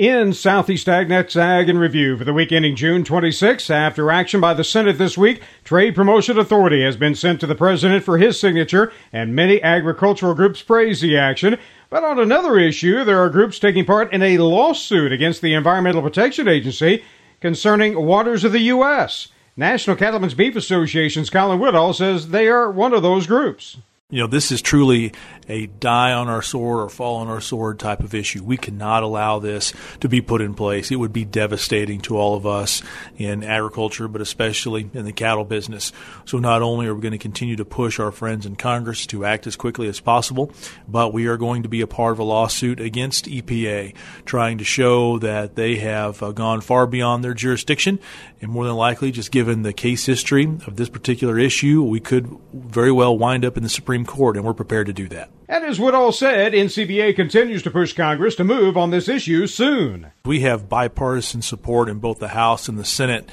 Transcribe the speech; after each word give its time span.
In 0.00 0.32
Southeast 0.32 0.86
AgNet's 0.86 1.36
Ag 1.36 1.68
in 1.68 1.76
Review 1.76 2.16
for 2.16 2.24
the 2.24 2.32
week 2.32 2.52
ending 2.52 2.74
June 2.74 3.04
26, 3.04 3.68
after 3.68 4.10
action 4.10 4.40
by 4.40 4.54
the 4.54 4.64
Senate 4.64 4.96
this 4.96 5.18
week, 5.18 5.42
Trade 5.62 5.94
Promotion 5.94 6.38
Authority 6.38 6.82
has 6.82 6.96
been 6.96 7.14
sent 7.14 7.38
to 7.40 7.46
the 7.46 7.54
President 7.54 8.02
for 8.02 8.16
his 8.16 8.40
signature, 8.40 8.90
and 9.12 9.36
many 9.36 9.62
agricultural 9.62 10.32
groups 10.32 10.62
praise 10.62 11.02
the 11.02 11.18
action. 11.18 11.58
But 11.90 12.02
on 12.02 12.18
another 12.18 12.58
issue, 12.58 13.04
there 13.04 13.22
are 13.22 13.28
groups 13.28 13.58
taking 13.58 13.84
part 13.84 14.10
in 14.10 14.22
a 14.22 14.38
lawsuit 14.38 15.12
against 15.12 15.42
the 15.42 15.52
Environmental 15.52 16.00
Protection 16.00 16.48
Agency 16.48 17.04
concerning 17.42 18.06
waters 18.06 18.42
of 18.42 18.52
the 18.52 18.60
U.S. 18.60 19.28
National 19.54 19.96
Cattlemen's 19.96 20.32
Beef 20.32 20.56
Association's 20.56 21.28
Colin 21.28 21.60
Woodall 21.60 21.92
says 21.92 22.28
they 22.30 22.48
are 22.48 22.70
one 22.70 22.94
of 22.94 23.02
those 23.02 23.26
groups 23.26 23.76
you 24.10 24.18
know, 24.18 24.26
this 24.26 24.50
is 24.50 24.60
truly 24.60 25.12
a 25.48 25.66
die 25.66 26.12
on 26.12 26.28
our 26.28 26.42
sword 26.42 26.80
or 26.80 26.88
fall 26.88 27.16
on 27.16 27.28
our 27.28 27.40
sword 27.40 27.78
type 27.78 28.00
of 28.00 28.14
issue. 28.14 28.42
We 28.42 28.56
cannot 28.56 29.02
allow 29.02 29.38
this 29.38 29.72
to 30.00 30.08
be 30.08 30.20
put 30.20 30.40
in 30.40 30.54
place. 30.54 30.90
It 30.90 30.96
would 30.96 31.12
be 31.12 31.24
devastating 31.24 32.00
to 32.02 32.16
all 32.16 32.36
of 32.36 32.46
us 32.46 32.82
in 33.18 33.42
agriculture, 33.42 34.08
but 34.08 34.20
especially 34.20 34.90
in 34.94 35.04
the 35.04 35.12
cattle 35.12 35.44
business. 35.44 35.92
So 36.24 36.38
not 36.38 36.62
only 36.62 36.86
are 36.86 36.94
we 36.94 37.00
going 37.00 37.12
to 37.12 37.18
continue 37.18 37.56
to 37.56 37.64
push 37.64 37.98
our 37.98 38.12
friends 38.12 38.46
in 38.46 38.56
Congress 38.56 39.06
to 39.06 39.24
act 39.24 39.46
as 39.46 39.56
quickly 39.56 39.88
as 39.88 40.00
possible, 40.00 40.52
but 40.86 41.12
we 41.12 41.26
are 41.26 41.36
going 41.36 41.62
to 41.62 41.68
be 41.68 41.80
a 41.80 41.86
part 41.86 42.12
of 42.12 42.18
a 42.18 42.24
lawsuit 42.24 42.80
against 42.80 43.26
EPA, 43.26 43.94
trying 44.24 44.58
to 44.58 44.64
show 44.64 45.18
that 45.18 45.56
they 45.56 45.76
have 45.76 46.22
uh, 46.22 46.32
gone 46.32 46.60
far 46.60 46.86
beyond 46.86 47.24
their 47.24 47.34
jurisdiction. 47.34 47.98
And 48.40 48.50
more 48.50 48.64
than 48.64 48.76
likely, 48.76 49.10
just 49.10 49.30
given 49.30 49.62
the 49.62 49.72
case 49.72 50.06
history 50.06 50.44
of 50.66 50.76
this 50.76 50.88
particular 50.88 51.38
issue, 51.38 51.82
we 51.82 52.00
could 52.00 52.38
very 52.52 52.92
well 52.92 53.16
wind 53.16 53.44
up 53.44 53.56
in 53.56 53.62
the 53.62 53.68
Supreme 53.68 53.99
Supreme 54.04 54.16
Court, 54.16 54.36
and 54.36 54.44
we're 54.44 54.54
prepared 54.54 54.86
to 54.86 54.92
do 54.92 55.08
that. 55.08 55.30
And 55.48 55.64
as 55.64 55.80
Woodall 55.80 56.12
said, 56.12 56.52
NCBA 56.52 57.16
continues 57.16 57.62
to 57.64 57.70
push 57.70 57.92
Congress 57.92 58.34
to 58.36 58.44
move 58.44 58.76
on 58.76 58.90
this 58.90 59.08
issue 59.08 59.46
soon. 59.46 60.12
We 60.24 60.40
have 60.40 60.68
bipartisan 60.68 61.42
support 61.42 61.88
in 61.88 61.98
both 61.98 62.18
the 62.18 62.28
House 62.28 62.68
and 62.68 62.78
the 62.78 62.84
Senate 62.84 63.28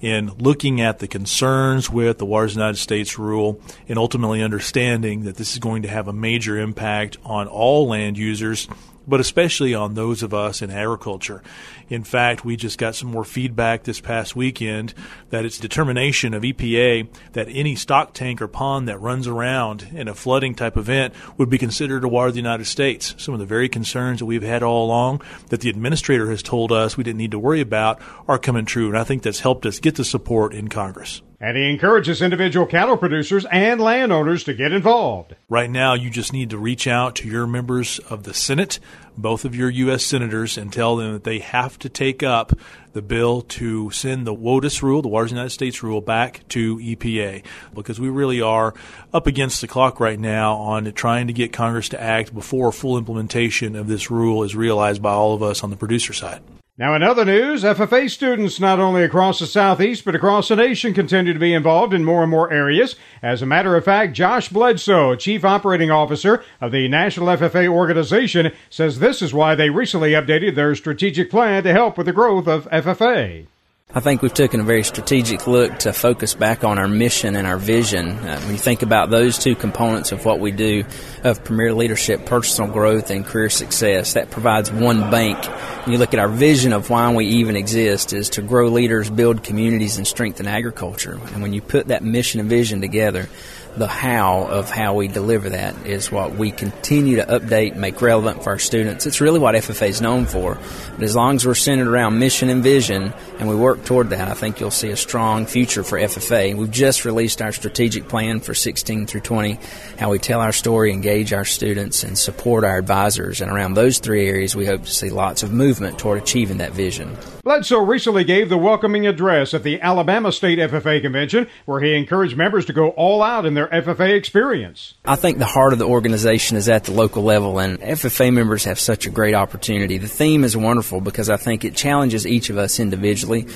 in 0.00 0.30
looking 0.38 0.80
at 0.80 0.98
the 0.98 1.06
concerns 1.06 1.90
with 1.90 2.18
the 2.18 2.24
Waters 2.24 2.54
United 2.54 2.78
States 2.78 3.18
rule 3.18 3.60
and 3.86 3.98
ultimately 3.98 4.42
understanding 4.42 5.24
that 5.24 5.36
this 5.36 5.52
is 5.52 5.58
going 5.58 5.82
to 5.82 5.88
have 5.88 6.08
a 6.08 6.12
major 6.12 6.58
impact 6.58 7.18
on 7.22 7.46
all 7.46 7.86
land 7.86 8.16
users 8.16 8.66
but 9.10 9.20
especially 9.20 9.74
on 9.74 9.94
those 9.94 10.22
of 10.22 10.32
us 10.32 10.62
in 10.62 10.70
agriculture. 10.70 11.42
In 11.88 12.04
fact, 12.04 12.44
we 12.44 12.56
just 12.56 12.78
got 12.78 12.94
some 12.94 13.10
more 13.10 13.24
feedback 13.24 13.82
this 13.82 14.00
past 14.00 14.36
weekend 14.36 14.94
that 15.30 15.44
it's 15.44 15.58
determination 15.58 16.32
of 16.32 16.42
EPA 16.42 17.08
that 17.32 17.48
any 17.50 17.74
stock 17.74 18.14
tank 18.14 18.40
or 18.40 18.48
pond 18.48 18.88
that 18.88 19.00
runs 19.00 19.26
around 19.26 19.88
in 19.92 20.08
a 20.08 20.14
flooding 20.14 20.54
type 20.54 20.76
event 20.76 21.12
would 21.36 21.50
be 21.50 21.58
considered 21.58 22.04
a 22.04 22.08
water 22.08 22.28
of 22.28 22.34
the 22.34 22.40
United 22.40 22.66
States. 22.66 23.14
Some 23.18 23.34
of 23.34 23.40
the 23.40 23.46
very 23.46 23.68
concerns 23.68 24.20
that 24.20 24.26
we've 24.26 24.42
had 24.42 24.62
all 24.62 24.86
along 24.86 25.22
that 25.48 25.60
the 25.60 25.70
administrator 25.70 26.30
has 26.30 26.42
told 26.42 26.70
us 26.70 26.96
we 26.96 27.04
didn't 27.04 27.18
need 27.18 27.32
to 27.32 27.38
worry 27.38 27.60
about 27.60 28.00
are 28.28 28.38
coming 28.38 28.64
true. 28.64 28.88
And 28.88 28.96
I 28.96 29.04
think 29.04 29.22
that's 29.22 29.40
helped 29.40 29.66
us 29.66 29.80
get 29.80 29.96
the 29.96 30.04
support 30.04 30.54
in 30.54 30.68
Congress. 30.68 31.22
And 31.42 31.56
he 31.56 31.70
encourages 31.70 32.20
individual 32.20 32.66
cattle 32.66 32.98
producers 32.98 33.46
and 33.50 33.80
landowners 33.80 34.44
to 34.44 34.52
get 34.52 34.72
involved. 34.72 35.34
Right 35.48 35.70
now, 35.70 35.94
you 35.94 36.10
just 36.10 36.34
need 36.34 36.50
to 36.50 36.58
reach 36.58 36.86
out 36.86 37.16
to 37.16 37.28
your 37.28 37.46
members 37.46 37.98
of 38.10 38.24
the 38.24 38.34
Senate, 38.34 38.78
both 39.16 39.46
of 39.46 39.54
your 39.54 39.70
U.S. 39.70 40.04
senators, 40.04 40.58
and 40.58 40.70
tell 40.70 40.96
them 40.96 41.14
that 41.14 41.24
they 41.24 41.38
have 41.38 41.78
to 41.78 41.88
take 41.88 42.22
up 42.22 42.52
the 42.92 43.00
bill 43.00 43.40
to 43.40 43.90
send 43.90 44.26
the 44.26 44.34
WOTUS 44.34 44.82
rule, 44.82 45.00
the 45.00 45.08
Waters 45.08 45.30
of 45.30 45.36
the 45.36 45.36
United 45.36 45.54
States 45.54 45.82
rule, 45.82 46.02
back 46.02 46.46
to 46.48 46.76
EPA 46.76 47.42
because 47.74 47.98
we 47.98 48.10
really 48.10 48.42
are 48.42 48.74
up 49.14 49.26
against 49.26 49.62
the 49.62 49.68
clock 49.68 49.98
right 49.98 50.20
now 50.20 50.56
on 50.56 50.92
trying 50.92 51.26
to 51.28 51.32
get 51.32 51.54
Congress 51.54 51.88
to 51.88 52.00
act 52.00 52.34
before 52.34 52.70
full 52.70 52.98
implementation 52.98 53.76
of 53.76 53.86
this 53.86 54.10
rule 54.10 54.42
is 54.42 54.54
realized 54.54 55.00
by 55.00 55.12
all 55.12 55.32
of 55.32 55.42
us 55.42 55.64
on 55.64 55.70
the 55.70 55.76
producer 55.76 56.12
side. 56.12 56.42
Now, 56.80 56.94
in 56.94 57.02
other 57.02 57.26
news, 57.26 57.62
FFA 57.62 58.08
students 58.08 58.58
not 58.58 58.80
only 58.80 59.02
across 59.02 59.38
the 59.38 59.46
Southeast 59.46 60.02
but 60.02 60.14
across 60.14 60.48
the 60.48 60.56
nation 60.56 60.94
continue 60.94 61.34
to 61.34 61.38
be 61.38 61.52
involved 61.52 61.92
in 61.92 62.06
more 62.06 62.22
and 62.22 62.30
more 62.30 62.50
areas. 62.50 62.96
As 63.22 63.42
a 63.42 63.46
matter 63.46 63.76
of 63.76 63.84
fact, 63.84 64.14
Josh 64.14 64.48
Bledsoe, 64.48 65.14
Chief 65.14 65.44
Operating 65.44 65.90
Officer 65.90 66.42
of 66.58 66.72
the 66.72 66.88
National 66.88 67.26
FFA 67.26 67.68
organization, 67.68 68.52
says 68.70 68.98
this 68.98 69.20
is 69.20 69.34
why 69.34 69.54
they 69.54 69.68
recently 69.68 70.12
updated 70.12 70.54
their 70.54 70.74
strategic 70.74 71.28
plan 71.28 71.64
to 71.64 71.72
help 71.74 71.98
with 71.98 72.06
the 72.06 72.14
growth 72.14 72.48
of 72.48 72.66
FFA. 72.70 73.44
I 73.92 73.98
think 73.98 74.22
we've 74.22 74.32
taken 74.32 74.60
a 74.60 74.64
very 74.64 74.84
strategic 74.84 75.48
look 75.48 75.80
to 75.80 75.92
focus 75.92 76.32
back 76.34 76.62
on 76.62 76.78
our 76.78 76.86
mission 76.86 77.34
and 77.34 77.44
our 77.44 77.58
vision. 77.58 78.10
Uh, 78.10 78.40
when 78.42 78.52
you 78.52 78.58
think 78.58 78.82
about 78.82 79.10
those 79.10 79.36
two 79.36 79.56
components 79.56 80.12
of 80.12 80.24
what 80.24 80.38
we 80.38 80.52
do 80.52 80.84
of 81.24 81.42
premier 81.42 81.74
leadership, 81.74 82.24
personal 82.24 82.70
growth, 82.70 83.10
and 83.10 83.26
career 83.26 83.50
success, 83.50 84.14
that 84.14 84.30
provides 84.30 84.70
one 84.70 85.10
bank. 85.10 85.44
When 85.90 85.94
you 85.94 85.98
look 85.98 86.14
at 86.14 86.20
our 86.20 86.28
vision 86.28 86.72
of 86.72 86.88
why 86.88 87.12
we 87.12 87.26
even 87.26 87.56
exist 87.56 88.12
is 88.12 88.28
to 88.28 88.42
grow 88.42 88.68
leaders, 88.68 89.10
build 89.10 89.42
communities, 89.42 89.96
and 89.96 90.06
strengthen 90.06 90.46
agriculture. 90.46 91.18
And 91.32 91.42
when 91.42 91.52
you 91.52 91.60
put 91.60 91.88
that 91.88 92.04
mission 92.04 92.38
and 92.38 92.48
vision 92.48 92.80
together, 92.80 93.28
the 93.76 93.86
how 93.86 94.42
of 94.42 94.70
how 94.70 94.94
we 94.94 95.08
deliver 95.08 95.50
that 95.50 95.86
is 95.86 96.10
what 96.10 96.34
we 96.34 96.50
continue 96.50 97.16
to 97.16 97.24
update 97.26 97.72
and 97.72 97.80
make 97.80 98.02
relevant 98.02 98.42
for 98.42 98.50
our 98.50 98.58
students. 98.58 99.06
It's 99.06 99.20
really 99.20 99.38
what 99.38 99.54
FFA 99.54 99.88
is 99.88 100.00
known 100.00 100.26
for. 100.26 100.58
But 100.94 101.02
as 101.02 101.14
long 101.14 101.36
as 101.36 101.46
we're 101.46 101.54
centered 101.54 101.88
around 101.88 102.18
mission 102.18 102.48
and 102.48 102.62
vision 102.62 103.12
and 103.38 103.48
we 103.48 103.54
work 103.54 103.84
toward 103.84 104.10
that, 104.10 104.28
I 104.28 104.34
think 104.34 104.60
you'll 104.60 104.70
see 104.70 104.90
a 104.90 104.96
strong 104.96 105.46
future 105.46 105.84
for 105.84 105.98
FFA. 105.98 106.54
We've 106.54 106.70
just 106.70 107.04
released 107.04 107.40
our 107.40 107.52
strategic 107.52 108.08
plan 108.08 108.40
for 108.40 108.54
16 108.54 109.06
through 109.06 109.20
20, 109.20 109.58
how 109.98 110.10
we 110.10 110.18
tell 110.18 110.40
our 110.40 110.52
story, 110.52 110.92
engage 110.92 111.32
our 111.32 111.44
students, 111.44 112.02
and 112.02 112.18
support 112.18 112.64
our 112.64 112.78
advisors. 112.78 113.40
And 113.40 113.50
around 113.50 113.74
those 113.74 113.98
three 113.98 114.28
areas, 114.28 114.56
we 114.56 114.66
hope 114.66 114.84
to 114.84 114.90
see 114.90 115.10
lots 115.10 115.42
of 115.42 115.52
movement 115.52 115.98
toward 115.98 116.22
achieving 116.22 116.58
that 116.58 116.72
vision. 116.72 117.16
Bledsoe 117.42 117.84
recently 117.84 118.22
gave 118.22 118.48
the 118.48 118.58
welcoming 118.58 119.06
address 119.06 119.54
at 119.54 119.62
the 119.62 119.80
Alabama 119.80 120.30
State 120.30 120.58
FFA 120.58 121.00
Convention, 121.02 121.48
where 121.64 121.80
he 121.80 121.94
encouraged 121.94 122.36
members 122.36 122.66
to 122.66 122.72
go 122.72 122.90
all 122.90 123.22
out 123.22 123.46
in 123.46 123.54
their 123.54 123.59
FFA 123.68 124.14
experience. 124.14 124.94
I 125.04 125.16
think 125.16 125.38
the 125.38 125.44
heart 125.44 125.72
of 125.72 125.78
the 125.78 125.86
organization 125.86 126.56
is 126.56 126.68
at 126.68 126.84
the 126.84 126.92
local 126.92 127.22
level, 127.22 127.58
and 127.58 127.80
FFA 127.80 128.32
members 128.32 128.64
have 128.64 128.78
such 128.78 129.06
a 129.06 129.10
great 129.10 129.34
opportunity. 129.34 129.98
The 129.98 130.08
theme 130.08 130.44
is 130.44 130.56
wonderful 130.56 131.00
because 131.00 131.28
I 131.30 131.36
think 131.36 131.64
it 131.64 131.74
challenges 131.74 132.26
each 132.26 132.50
of 132.50 132.58
us 132.58 132.80
individually 132.80 133.46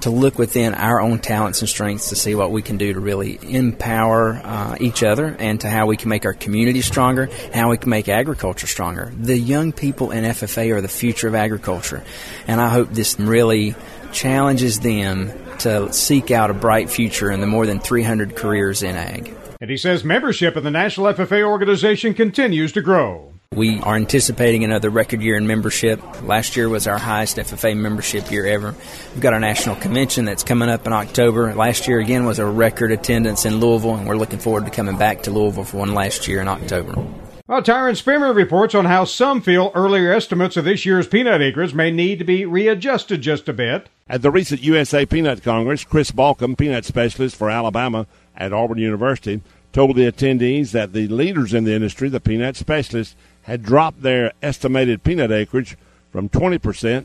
to 0.00 0.10
look 0.10 0.38
within 0.38 0.74
our 0.74 1.00
own 1.00 1.18
talents 1.18 1.60
and 1.60 1.68
strengths 1.68 2.10
to 2.10 2.16
see 2.16 2.34
what 2.34 2.50
we 2.50 2.62
can 2.62 2.76
do 2.76 2.92
to 2.92 3.00
really 3.00 3.38
empower 3.42 4.40
uh, 4.44 4.76
each 4.80 5.02
other 5.02 5.34
and 5.38 5.60
to 5.60 5.68
how 5.68 5.86
we 5.86 5.96
can 5.96 6.08
make 6.08 6.24
our 6.24 6.34
community 6.34 6.82
stronger, 6.82 7.28
how 7.52 7.70
we 7.70 7.76
can 7.76 7.90
make 7.90 8.08
agriculture 8.08 8.66
stronger. 8.66 9.12
The 9.16 9.38
young 9.38 9.72
people 9.72 10.10
in 10.10 10.24
FFA 10.24 10.74
are 10.76 10.80
the 10.80 10.88
future 10.88 11.28
of 11.28 11.34
agriculture, 11.34 12.04
and 12.46 12.60
I 12.60 12.68
hope 12.68 12.90
this 12.90 13.18
really 13.18 13.74
challenges 14.12 14.80
them 14.80 15.32
to 15.58 15.92
seek 15.92 16.30
out 16.30 16.50
a 16.50 16.54
bright 16.54 16.90
future 16.90 17.30
in 17.30 17.40
the 17.40 17.46
more 17.46 17.66
than 17.66 17.80
300 17.80 18.36
careers 18.36 18.82
in 18.82 18.96
ag. 18.96 19.34
And 19.60 19.70
he 19.70 19.76
says 19.76 20.04
membership 20.04 20.56
in 20.56 20.62
the 20.62 20.70
National 20.70 21.12
FFA 21.12 21.42
organization 21.42 22.14
continues 22.14 22.70
to 22.72 22.80
grow. 22.80 23.34
We 23.52 23.80
are 23.80 23.96
anticipating 23.96 24.62
another 24.62 24.88
record 24.88 25.20
year 25.20 25.36
in 25.36 25.48
membership. 25.48 26.00
Last 26.22 26.56
year 26.56 26.68
was 26.68 26.86
our 26.86 26.98
highest 26.98 27.38
FFA 27.38 27.76
membership 27.76 28.30
year 28.30 28.46
ever. 28.46 28.76
We've 29.12 29.20
got 29.20 29.32
our 29.32 29.40
national 29.40 29.74
convention 29.76 30.26
that's 30.26 30.44
coming 30.44 30.68
up 30.68 30.86
in 30.86 30.92
October. 30.92 31.56
Last 31.56 31.88
year, 31.88 31.98
again, 31.98 32.24
was 32.24 32.38
a 32.38 32.46
record 32.46 32.92
attendance 32.92 33.44
in 33.46 33.58
Louisville, 33.58 33.96
and 33.96 34.06
we're 34.06 34.16
looking 34.16 34.38
forward 34.38 34.66
to 34.66 34.70
coming 34.70 34.96
back 34.96 35.24
to 35.24 35.32
Louisville 35.32 35.64
for 35.64 35.78
one 35.78 35.92
last 35.92 36.28
year 36.28 36.40
in 36.40 36.46
October. 36.46 36.94
Well, 37.48 37.62
Tyron 37.62 37.96
Spearman 37.96 38.36
reports 38.36 38.74
on 38.74 38.84
how 38.84 39.06
some 39.06 39.40
feel 39.40 39.72
earlier 39.74 40.12
estimates 40.12 40.58
of 40.58 40.66
this 40.66 40.84
year's 40.84 41.08
peanut 41.08 41.40
acres 41.40 41.72
may 41.72 41.90
need 41.90 42.18
to 42.18 42.24
be 42.24 42.44
readjusted 42.44 43.22
just 43.22 43.48
a 43.48 43.54
bit. 43.54 43.88
At 44.06 44.20
the 44.20 44.30
recent 44.30 44.62
USA 44.62 45.06
Peanut 45.06 45.42
Congress, 45.42 45.84
Chris 45.84 46.12
Balkcom, 46.12 46.56
peanut 46.56 46.84
specialist 46.84 47.36
for 47.36 47.50
Alabama 47.50 48.06
at 48.38 48.54
Auburn 48.54 48.78
University, 48.78 49.42
told 49.72 49.96
the 49.96 50.10
attendees 50.10 50.70
that 50.70 50.94
the 50.94 51.08
leaders 51.08 51.52
in 51.52 51.64
the 51.64 51.74
industry, 51.74 52.08
the 52.08 52.20
peanut 52.20 52.56
specialists, 52.56 53.14
had 53.42 53.62
dropped 53.62 54.00
their 54.02 54.32
estimated 54.42 55.04
peanut 55.04 55.30
acreage 55.30 55.76
from 56.10 56.30
20% 56.30 57.04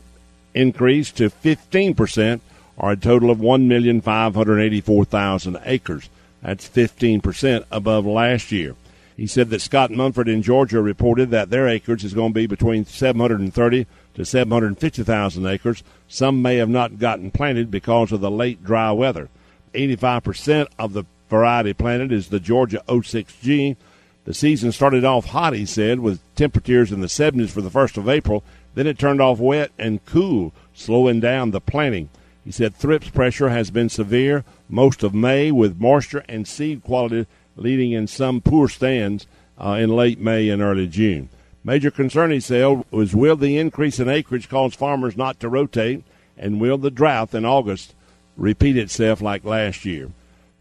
increase 0.54 1.12
to 1.12 1.28
15%, 1.28 2.40
or 2.76 2.92
a 2.92 2.96
total 2.96 3.30
of 3.30 3.38
1,584,000 3.38 5.62
acres. 5.64 6.08
That's 6.42 6.68
15% 6.68 7.64
above 7.70 8.04
last 8.06 8.50
year. 8.52 8.74
He 9.16 9.28
said 9.28 9.50
that 9.50 9.60
Scott 9.60 9.90
Monfort 9.90 10.28
in 10.28 10.42
Georgia 10.42 10.82
reported 10.82 11.30
that 11.30 11.50
their 11.50 11.68
acreage 11.68 12.04
is 12.04 12.14
going 12.14 12.32
to 12.32 12.34
be 12.34 12.46
between 12.46 12.84
730 12.84 13.86
to 14.14 14.24
750,000 14.24 15.46
acres. 15.46 15.84
Some 16.08 16.42
may 16.42 16.56
have 16.56 16.68
not 16.68 16.98
gotten 16.98 17.30
planted 17.30 17.70
because 17.70 18.10
of 18.10 18.20
the 18.20 18.30
late 18.30 18.64
dry 18.64 18.90
weather. 18.92 19.28
85% 19.72 20.66
of 20.78 20.92
the 20.92 21.04
variety 21.28 21.72
planted 21.72 22.12
is 22.12 22.28
the 22.28 22.40
Georgia 22.40 22.82
06G, 22.88 23.76
the 24.24 24.34
season 24.34 24.72
started 24.72 25.04
off 25.04 25.26
hot, 25.26 25.52
he 25.52 25.66
said, 25.66 26.00
with 26.00 26.20
temperatures 26.34 26.90
in 26.90 27.00
the 27.00 27.08
70s 27.08 27.50
for 27.50 27.60
the 27.60 27.70
1st 27.70 27.98
of 27.98 28.08
April. 28.08 28.42
Then 28.74 28.86
it 28.86 28.98
turned 28.98 29.20
off 29.20 29.38
wet 29.38 29.70
and 29.78 30.04
cool, 30.06 30.52
slowing 30.72 31.20
down 31.20 31.50
the 31.50 31.60
planting. 31.60 32.08
He 32.44 32.50
said 32.50 32.74
thrips 32.74 33.10
pressure 33.10 33.50
has 33.50 33.70
been 33.70 33.88
severe 33.88 34.44
most 34.68 35.02
of 35.02 35.14
May, 35.14 35.50
with 35.50 35.80
moisture 35.80 36.24
and 36.28 36.48
seed 36.48 36.82
quality 36.82 37.26
leading 37.56 37.92
in 37.92 38.06
some 38.06 38.40
poor 38.40 38.68
stands 38.68 39.26
uh, 39.58 39.76
in 39.80 39.90
late 39.90 40.18
May 40.18 40.48
and 40.48 40.60
early 40.60 40.86
June. 40.86 41.28
Major 41.62 41.90
concern, 41.90 42.30
he 42.30 42.40
said, 42.40 42.84
was 42.90 43.14
will 43.14 43.36
the 43.36 43.58
increase 43.58 44.00
in 44.00 44.08
acreage 44.08 44.48
cause 44.48 44.74
farmers 44.74 45.16
not 45.16 45.38
to 45.40 45.48
rotate, 45.48 46.02
and 46.36 46.60
will 46.60 46.78
the 46.78 46.90
drought 46.90 47.32
in 47.34 47.44
August 47.44 47.94
repeat 48.36 48.76
itself 48.76 49.22
like 49.22 49.44
last 49.44 49.84
year? 49.84 50.10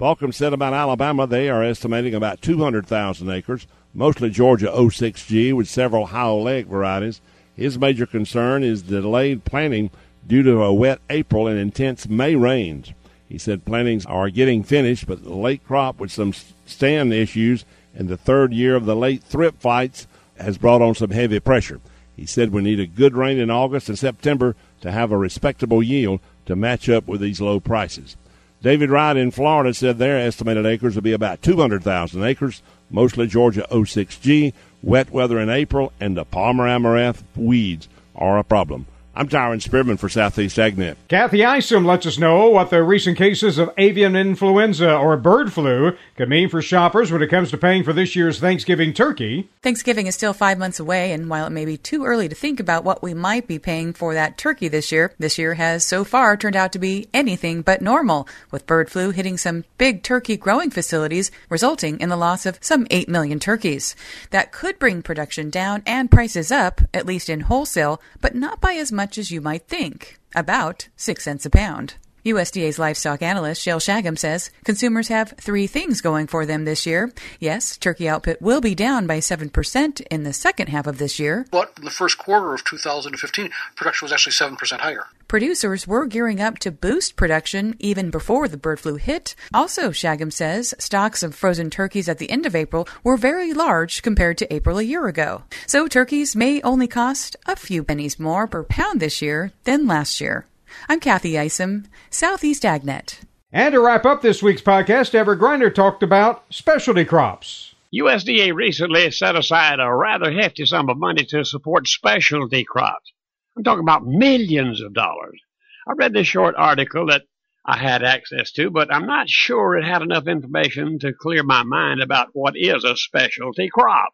Balkcom 0.04 0.34
said 0.34 0.52
about 0.52 0.74
Alabama, 0.74 1.26
they 1.26 1.48
are 1.48 1.64
estimating 1.64 2.14
about 2.14 2.42
200,000 2.42 3.30
acres, 3.30 3.68
mostly 3.94 4.30
Georgia 4.30 4.68
06G 4.68 5.54
with 5.54 5.70
several 5.70 6.08
high 6.08 6.26
oleic 6.26 6.66
varieties. 6.66 7.22
His 7.56 7.80
major 7.80 8.06
concern 8.06 8.66
is 8.66 8.82
delayed 8.82 9.46
planting 9.46 9.92
due 10.28 10.44
to 10.44 10.62
a 10.62 10.74
wet 10.74 11.00
April 11.10 11.48
and 11.48 11.58
intense 11.58 12.10
May 12.10 12.36
rains. 12.36 12.92
He 13.30 13.38
said 13.38 13.64
plantings 13.64 14.06
are 14.06 14.30
getting 14.30 14.62
finished, 14.62 15.08
but 15.08 15.24
the 15.24 15.34
late 15.34 15.66
crop 15.66 16.02
with 16.02 16.12
some 16.12 16.34
stand 16.66 17.14
issues 17.14 17.64
and 17.96 18.10
the 18.10 18.18
third 18.18 18.52
year 18.52 18.76
of 18.76 18.86
the 18.86 18.98
late 18.98 19.24
thrip 19.24 19.62
fights 19.62 20.06
has 20.36 20.58
brought 20.58 20.82
on 20.82 20.96
some 20.96 21.12
heavy 21.12 21.40
pressure. 21.40 21.80
He 22.18 22.26
said 22.26 22.52
we 22.52 22.62
need 22.62 22.82
a 22.82 22.88
good 22.88 23.16
rain 23.16 23.40
in 23.40 23.50
August 23.50 23.88
and 23.88 23.98
September 23.98 24.58
to 24.82 24.92
have 24.92 25.14
a 25.14 25.18
respectable 25.18 25.82
yield 25.82 26.20
to 26.46 26.58
match 26.58 26.90
up 26.90 27.08
with 27.08 27.22
these 27.22 27.40
low 27.40 27.62
prices. 27.62 28.18
David 28.64 28.90
Wright 28.92 29.18
in 29.18 29.32
Florida 29.32 29.74
said 29.74 29.98
their 29.98 30.18
estimated 30.18 30.66
acres 30.66 30.96
will 30.96 31.02
be 31.02 31.12
about 31.12 31.42
200,000 31.42 32.24
acres, 32.24 32.64
mostly 32.90 33.28
Georgia 33.28 33.68
06G. 33.70 34.54
Wet 34.82 35.12
weather 35.12 35.38
in 35.38 35.50
April 35.50 35.92
and 36.00 36.16
the 36.16 36.24
Palmer 36.24 36.66
amaranth 36.66 37.26
weeds 37.36 37.90
are 38.16 38.40
a 38.40 38.44
problem. 38.46 38.86
I'm 39.16 39.30
Tyron 39.30 39.62
Spearman 39.62 39.98
for 39.98 40.10
Southeast 40.10 40.58
AgNet. 40.58 40.96
Kathy 41.08 41.46
Isom 41.46 41.86
lets 41.86 42.08
us 42.08 42.18
know 42.18 42.50
what 42.50 42.72
the 42.72 42.82
recent 42.82 43.16
cases 43.16 43.60
of 43.60 43.70
avian 43.78 44.16
influenza 44.16 44.92
or 44.98 45.16
bird 45.18 45.54
flu 45.54 45.96
could 46.18 46.30
mean 46.30 46.50
for 46.50 46.64
shoppers 46.64 47.12
when 47.12 47.22
it 47.22 47.30
comes 47.30 47.52
to 47.52 47.58
paying 47.60 47.84
for 47.84 47.94
this 47.94 48.16
year's 48.16 48.40
Thanksgiving 48.40 48.92
turkey. 48.92 49.52
Thanksgiving 49.62 50.08
is 50.08 50.16
still 50.16 50.34
five 50.34 50.58
months 50.58 50.80
away, 50.80 51.12
and 51.12 51.30
while 51.30 51.46
it 51.46 51.52
may 51.52 51.64
be 51.64 51.78
too 51.78 52.06
early 52.06 52.28
to 52.28 52.34
think 52.34 52.60
about 52.60 52.84
what 52.84 53.04
we 53.04 53.14
might 53.14 53.48
be 53.48 53.60
paying 53.60 53.94
for 53.94 54.16
that 54.16 54.36
turkey 54.36 54.68
this 54.68 54.92
year, 54.92 55.14
this 55.20 55.38
year 55.38 55.54
has 55.54 55.86
so 55.86 56.04
far 56.04 56.36
turned 56.36 56.56
out 56.56 56.72
to 56.72 56.80
be 56.80 57.08
anything 57.14 57.62
but 57.62 57.84
normal, 57.84 58.28
with 58.50 58.66
bird 58.66 58.90
flu 58.90 59.12
hitting 59.12 59.38
some 59.38 59.64
big 59.78 60.02
turkey 60.02 60.38
growing 60.38 60.72
facilities, 60.72 61.30
resulting 61.50 62.00
in 62.00 62.10
the 62.10 62.18
loss 62.18 62.48
of 62.48 62.58
some 62.62 62.88
8 62.90 63.08
million 63.08 63.40
turkeys. 63.40 63.96
That 64.32 64.52
could 64.52 64.80
bring 64.80 65.04
production 65.04 65.52
down 65.52 65.84
and 65.86 66.10
prices 66.10 66.52
up, 66.52 66.82
at 66.96 67.06
least 67.06 67.30
in 67.30 67.42
wholesale, 67.42 68.02
but 68.20 68.34
not 68.34 68.60
by 68.60 68.74
as 68.74 68.92
much 68.92 69.03
much 69.04 69.18
as 69.18 69.32
you 69.32 69.42
might 69.42 69.68
think, 69.68 70.18
about 70.34 70.88
6 70.96 71.22
cents 71.26 71.46
a 71.46 71.50
pound. 71.50 71.96
USDA's 72.26 72.80
livestock 72.80 73.22
analyst 73.22 73.66
Shayle 73.66 73.78
Shagam 73.78 74.18
says 74.18 74.50
consumers 74.64 75.10
have 75.10 75.34
three 75.38 75.68
things 75.68 76.00
going 76.00 76.28
for 76.28 76.46
them 76.46 76.64
this 76.64 76.86
year. 76.86 77.12
Yes, 77.40 77.76
turkey 77.76 78.08
output 78.08 78.42
will 78.42 78.62
be 78.62 78.76
down 78.76 79.08
by 79.08 79.20
7% 79.20 80.02
in 80.10 80.24
the 80.24 80.32
second 80.32 80.68
half 80.70 80.88
of 80.88 81.00
this 81.00 81.20
year. 81.20 81.46
But 81.52 81.74
in 81.78 81.84
the 81.84 81.92
first 81.92 82.18
quarter 82.18 82.54
of 82.54 82.64
2015, 82.64 83.50
production 83.76 84.06
was 84.06 84.14
actually 84.14 84.34
7% 84.34 84.80
higher. 84.80 85.06
Producers 85.28 85.86
were 85.86 86.06
gearing 86.06 86.40
up 86.40 86.60
to 86.60 86.72
boost 86.72 87.16
production 87.16 87.76
even 87.80 88.10
before 88.10 88.48
the 88.48 88.56
bird 88.56 88.80
flu 88.80 88.96
hit. 88.96 89.36
Also, 89.54 89.90
Shagam 89.90 90.32
says 90.32 90.74
stocks 90.80 91.24
of 91.24 91.36
frozen 91.36 91.70
turkeys 91.70 92.08
at 92.08 92.20
the 92.20 92.30
end 92.30 92.46
of 92.46 92.56
April 92.56 92.88
were 93.04 93.18
very 93.18 93.52
large 93.52 94.02
compared 94.02 94.38
to 94.38 94.54
April 94.54 94.78
a 94.78 94.84
year 94.84 95.08
ago. 95.08 95.44
So 95.68 95.88
turkeys 95.88 96.36
may 96.36 96.62
only 96.62 96.88
cost 96.88 97.36
a 97.48 97.56
few 97.56 97.84
pennies 97.84 98.20
more 98.20 98.48
per 98.48 98.64
pound 98.64 99.00
this 99.00 99.22
year 99.22 99.52
than 99.66 99.88
last 99.88 100.22
year. 100.22 100.46
I'm 100.90 101.00
Kathy 101.00 101.38
Isom, 101.38 101.86
Southeast 102.10 102.64
AgNet. 102.64 103.20
And 103.52 103.74
to 103.74 103.80
wrap 103.80 104.06
up 104.06 104.22
this 104.22 104.42
week's 104.42 104.62
podcast, 104.62 105.14
Everett 105.14 105.40
Griner 105.40 105.74
talked 105.74 106.04
about 106.04 106.44
specialty 106.50 107.06
crops. 107.06 107.76
USDA 107.94 108.54
recently 108.54 109.12
set 109.12 109.36
aside 109.36 109.80
a 109.80 109.94
rather 109.94 110.32
hefty 110.32 110.66
sum 110.66 110.90
of 110.90 110.98
money 110.98 111.26
to 111.26 111.46
support 111.46 111.88
specialty 111.88 112.64
crops. 112.64 113.14
I'm 113.56 113.64
talking 113.64 113.84
about 113.84 114.08
millions 114.08 114.82
of 114.82 114.94
dollars. 114.94 115.40
I 115.88 115.94
read 115.94 116.14
this 116.14 116.26
short 116.26 116.56
article 116.58 117.06
that 117.08 117.24
I 117.66 117.78
had 117.78 118.04
access 118.04 118.52
to, 118.54 118.72
but 118.72 118.92
I'm 118.92 119.06
not 119.06 119.30
sure 119.30 119.78
it 119.78 119.86
had 119.86 120.02
enough 120.02 120.28
information 120.28 120.98
to 121.00 121.14
clear 121.14 121.44
my 121.44 121.64
mind 121.64 122.02
about 122.02 122.30
what 122.34 122.58
is 122.58 122.84
a 122.84 122.98
specialty 122.98 123.70
crop. 123.70 124.14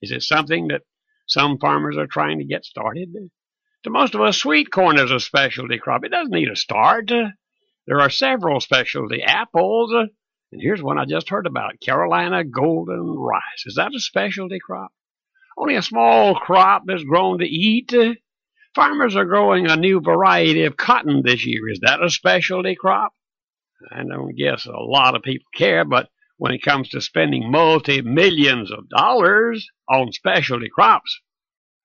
Is 0.00 0.12
it 0.12 0.22
something 0.22 0.68
that 0.68 0.82
some 1.26 1.58
farmers 1.58 1.96
are 1.96 2.06
trying 2.06 2.38
to 2.38 2.44
get 2.44 2.64
started? 2.64 3.08
To 3.84 3.90
most 3.90 4.14
of 4.14 4.22
us, 4.22 4.38
sweet 4.38 4.70
corn 4.70 4.98
is 4.98 5.10
a 5.10 5.20
specialty 5.20 5.78
crop. 5.78 6.04
It 6.04 6.10
doesn't 6.10 6.32
need 6.32 6.48
a 6.48 6.56
start. 6.56 7.10
There 7.86 8.00
are 8.00 8.08
several 8.08 8.60
specialty 8.60 9.22
apples. 9.22 9.92
And 9.92 10.62
here's 10.62 10.82
one 10.82 10.98
I 10.98 11.04
just 11.04 11.28
heard 11.28 11.46
about 11.46 11.80
Carolina 11.80 12.44
golden 12.44 13.14
rice. 13.18 13.66
Is 13.66 13.74
that 13.74 13.94
a 13.94 14.00
specialty 14.00 14.58
crop? 14.58 14.90
Only 15.58 15.76
a 15.76 15.82
small 15.82 16.34
crop 16.34 16.84
that's 16.86 17.04
grown 17.04 17.40
to 17.40 17.44
eat. 17.44 17.92
Farmers 18.74 19.16
are 19.16 19.26
growing 19.26 19.66
a 19.66 19.76
new 19.76 20.00
variety 20.00 20.64
of 20.64 20.78
cotton 20.78 21.22
this 21.22 21.44
year. 21.44 21.68
Is 21.68 21.80
that 21.80 22.02
a 22.02 22.08
specialty 22.08 22.74
crop? 22.74 23.12
I 23.92 24.02
don't 24.02 24.34
guess 24.34 24.64
a 24.64 24.72
lot 24.72 25.14
of 25.14 25.22
people 25.22 25.46
care, 25.54 25.84
but 25.84 26.08
when 26.38 26.52
it 26.52 26.62
comes 26.62 26.88
to 26.88 27.02
spending 27.02 27.50
multi 27.50 28.00
millions 28.00 28.72
of 28.72 28.88
dollars 28.88 29.68
on 29.90 30.10
specialty 30.10 30.70
crops, 30.70 31.20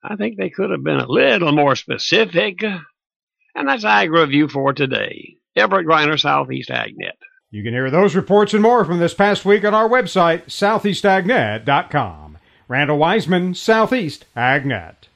I 0.04 0.16
think 0.16 0.38
they 0.38 0.50
could 0.50 0.70
have 0.72 0.84
been 0.84 1.00
a 1.00 1.08
little 1.08 1.52
more 1.52 1.76
specific. 1.76 2.64
And 2.64 3.68
that's 3.68 3.84
Ag 3.84 4.12
Review 4.12 4.48
for 4.48 4.74
today. 4.74 5.36
Everett 5.56 5.86
Griner, 5.86 6.20
Southeast 6.20 6.70
AgNet. 6.70 7.18
You 7.52 7.64
can 7.64 7.74
hear 7.74 7.90
those 7.90 8.16
reports 8.16 8.54
and 8.54 8.62
more 8.62 8.86
from 8.86 9.00
this 9.00 9.14
past 9.14 9.44
week 9.44 9.66
on 9.66 9.74
our 9.74 9.90
website, 9.90 10.46
southeastagnet.com. 10.46 12.38
Randall 12.68 12.98
Wiseman, 12.98 13.56
Southeast 13.56 14.26
AgNet. 14.38 15.09